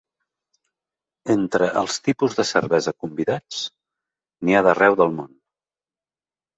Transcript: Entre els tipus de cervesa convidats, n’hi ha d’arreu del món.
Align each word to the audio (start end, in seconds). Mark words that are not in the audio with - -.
Entre 1.33 1.67
els 1.83 1.99
tipus 2.09 2.39
de 2.41 2.47
cervesa 2.53 2.95
convidats, 3.05 3.63
n’hi 4.41 4.59
ha 4.61 4.67
d’arreu 4.71 5.03
del 5.05 5.19
món. 5.23 5.33